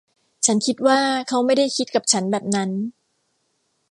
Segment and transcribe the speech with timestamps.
[0.45, 2.69] ฉันคิดว่าเค้าไม่ได้คิดกับฉันแบบนั้น